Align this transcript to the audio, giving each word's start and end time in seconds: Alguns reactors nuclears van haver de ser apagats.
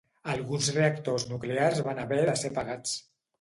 Alguns 0.35 0.69
reactors 0.77 1.25
nuclears 1.33 1.83
van 1.89 2.01
haver 2.05 2.19
de 2.31 2.35
ser 2.45 2.53
apagats. 2.55 2.97